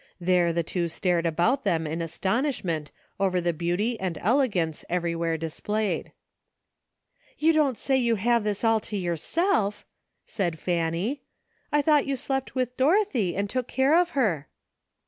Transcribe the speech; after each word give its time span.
There 0.19 0.51
the 0.51 0.63
two 0.63 0.87
stared 0.87 1.27
about 1.27 1.63
them 1.63 1.85
in 1.85 2.01
astonishment 2.01 2.89
over 3.19 3.39
the 3.39 3.53
beauty 3.53 3.99
and 3.99 4.17
elegance 4.19 4.83
everywhere 4.89 5.37
displayed. 5.37 6.11
''You 7.39 7.53
don't 7.53 7.77
say 7.77 7.97
you 7.97 8.15
have 8.15 8.43
this 8.43 8.63
all 8.63 8.79
to 8.79 8.97
your 8.97 9.15
self!" 9.15 9.85
said 10.25 10.57
Fanny. 10.57 11.21
"I 11.71 11.83
thought 11.83 12.07
you 12.07 12.15
slept 12.15 12.55
with 12.55 12.75
Dorothy 12.77 13.35
and 13.35 13.47
took 13.47 13.67
care 13.67 13.95
of 13.95 14.09
her." 14.17 14.47